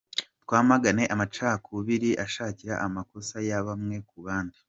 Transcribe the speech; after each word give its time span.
Twamagane 0.43 1.03
amacakubiri 1.13 2.09
ashakira 2.25 2.73
amakosa 2.85 3.35
ya 3.49 3.59
bamwe 3.67 3.97
ku 4.09 4.17
bandi. 4.25 4.57